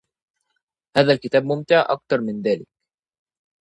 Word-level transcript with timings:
هذا 0.97 1.13
الكتاب 1.13 1.43
ممتع 1.45 1.81
أكثر 1.89 2.21
من 2.21 2.41
ذاك. 2.41 2.61